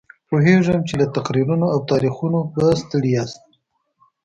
[0.27, 3.41] پوهېږم چې له تقریرونو او تاریخونو به ستړي یاست.